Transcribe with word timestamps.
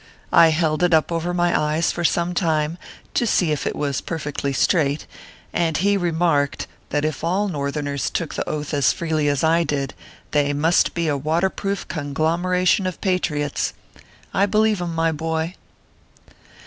I 0.33 0.47
held 0.47 0.81
it 0.81 0.95
up 0.95 1.11
over 1.11 1.31
my 1.31 1.55
eyes 1.55 1.91
for 1.91 2.03
some 2.03 2.33
time, 2.33 2.79
to 3.13 3.27
see 3.27 3.51
if 3.51 3.67
it 3.67 3.75
was 3.75 4.01
perfectly 4.01 4.51
straight, 4.51 5.05
and 5.53 5.77
he 5.77 5.95
remarked 5.95 6.65
that 6.89 7.05
if 7.05 7.23
all 7.23 7.47
Northerners 7.47 8.09
took 8.09 8.33
the 8.33 8.49
Oath 8.49 8.73
as 8.73 8.91
freely 8.93 9.27
as 9.27 9.43
I 9.43 9.63
did, 9.63 9.93
they 10.31 10.53
must 10.53 10.95
be 10.95 11.07
a 11.07 11.15
water 11.15 11.51
proof 11.51 11.87
conglom 11.87 12.41
eration 12.41 12.87
of 12.87 12.99
patriots. 12.99 13.73
I 14.33 14.47
believe 14.47 14.81
him, 14.81 14.95
my 14.95 15.11
boy 15.11 15.53